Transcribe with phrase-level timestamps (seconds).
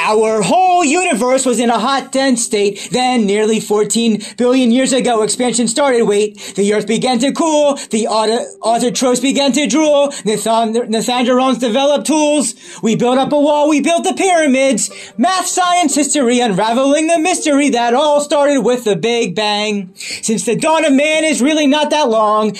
[0.00, 2.88] Our whole universe was in a hot, dense state.
[2.92, 6.04] Then, nearly 14 billion years ago, expansion started.
[6.04, 7.74] Wait, the Earth began to cool.
[7.90, 10.08] The autotrophs began to drool.
[10.24, 12.54] Nathandrons developed tools.
[12.80, 13.68] We built up a wall.
[13.68, 14.90] We built the pyramids.
[15.18, 19.92] Math, science, history, unraveling the mystery that all started with the Big Bang.
[19.96, 22.56] Since the dawn of man is really not that long,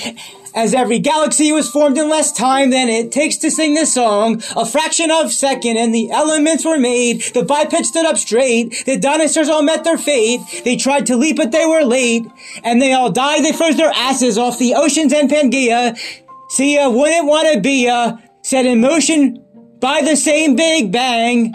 [0.59, 4.43] as every galaxy was formed in less time than it takes to sing this song.
[4.57, 7.23] A fraction of second and the elements were made.
[7.33, 8.83] The biped stood up straight.
[8.85, 10.41] The dinosaurs all met their fate.
[10.65, 12.25] They tried to leap, but they were late.
[12.65, 13.45] And they all died.
[13.45, 15.97] They froze their asses off the oceans and Pangea.
[16.51, 18.17] See ya, wouldn't wanna be ya.
[18.43, 19.45] Set in motion
[19.79, 21.55] by the same Big Bang.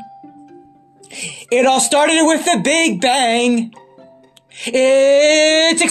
[1.52, 3.74] It all started with the Big Bang.
[4.66, 5.82] It's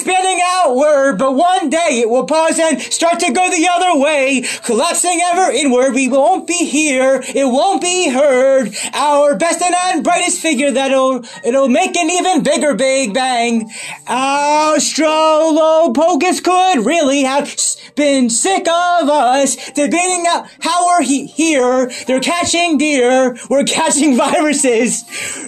[0.73, 5.21] outward, but one day it will pause and start to go the other way, collapsing
[5.25, 5.93] ever inward.
[5.95, 8.75] We won't be here, it won't be heard.
[8.93, 13.71] Our best and brightest figure that'll it'll make an even bigger Big Bang.
[14.07, 17.49] Australopithecus could really have
[17.95, 20.25] been sick of us debating
[20.61, 21.91] how we're he- here.
[22.07, 25.05] They're catching deer, we're catching viruses.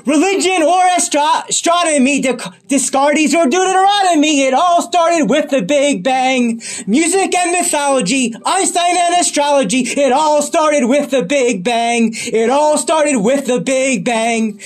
[0.06, 2.20] Religion or astro- astronomy,
[2.69, 4.42] discard parties or Deuteronomy.
[4.42, 6.61] It all started with the Big Bang.
[6.87, 9.81] Music and mythology, Einstein and astrology.
[9.81, 12.11] It all started with the Big Bang.
[12.15, 14.59] It all started with the Big Bang.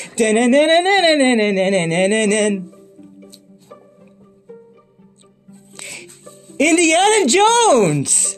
[6.61, 8.38] Indiana Jones.